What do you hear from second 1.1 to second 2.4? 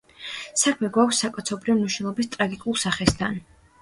საკაცობრიო მნიშვნელობის